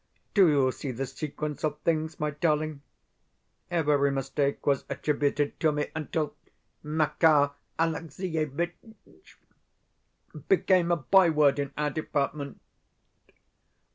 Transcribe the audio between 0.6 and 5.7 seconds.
see the sequence of things, my darling? Every mistake was attributed